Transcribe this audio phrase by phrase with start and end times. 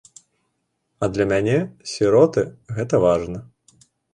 [1.03, 1.57] А для мяне,
[1.93, 2.47] сіроты,
[2.79, 3.39] гэта важна.